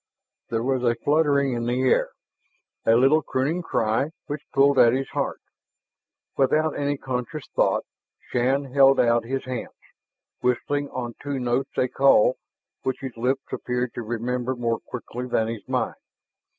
There 0.49 0.63
was 0.63 0.81
a 0.83 0.95
fluttering 0.95 1.53
in 1.53 1.67
the 1.67 1.83
air, 1.83 2.09
a 2.87 2.95
little 2.95 3.21
crooning 3.21 3.61
cry 3.61 4.09
which 4.25 4.41
pulled 4.51 4.79
at 4.79 4.93
his 4.93 5.09
heart. 5.09 5.39
Without 6.35 6.75
any 6.75 6.97
conscious 6.97 7.47
thought, 7.55 7.85
Shann 8.31 8.73
held 8.73 8.99
out 8.99 9.25
his 9.25 9.45
hands, 9.45 9.77
whistling 10.41 10.89
on 10.89 11.13
two 11.21 11.37
notes 11.39 11.77
a 11.77 11.87
call 11.87 12.37
which 12.81 13.01
his 13.01 13.15
lips 13.15 13.43
appeared 13.51 13.93
to 13.93 14.01
remember 14.01 14.55
more 14.55 14.79
quickly 14.79 15.27
than 15.27 15.47
his 15.49 15.67
mind. 15.69 15.93